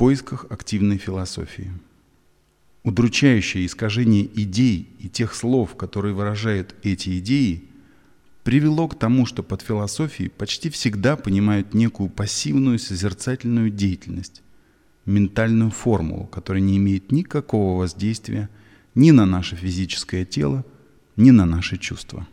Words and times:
поисках 0.00 0.46
активной 0.48 0.96
философии. 0.96 1.70
Удручающее 2.84 3.66
искажение 3.66 4.24
идей 4.24 4.88
и 4.98 5.10
тех 5.10 5.34
слов, 5.34 5.76
которые 5.76 6.14
выражают 6.14 6.74
эти 6.82 7.18
идеи, 7.18 7.64
привело 8.42 8.88
к 8.88 8.98
тому, 8.98 9.26
что 9.26 9.42
под 9.42 9.60
философией 9.60 10.30
почти 10.30 10.70
всегда 10.70 11.16
понимают 11.16 11.74
некую 11.74 12.08
пассивную 12.08 12.78
созерцательную 12.78 13.68
деятельность, 13.68 14.40
ментальную 15.04 15.70
формулу, 15.70 16.24
которая 16.28 16.62
не 16.62 16.78
имеет 16.78 17.12
никакого 17.12 17.76
воздействия 17.76 18.48
ни 18.94 19.10
на 19.10 19.26
наше 19.26 19.54
физическое 19.54 20.24
тело, 20.24 20.64
ни 21.16 21.30
на 21.30 21.44
наши 21.44 21.76
чувства. 21.76 22.26